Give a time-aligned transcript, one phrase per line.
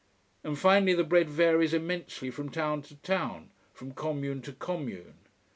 [0.43, 5.19] And finally the bread varies immensely from town to town, from commune to commune.